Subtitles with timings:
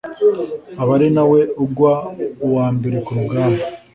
[0.81, 1.93] aba ari na we ugwa
[2.45, 3.63] uwa mbere ku rugamba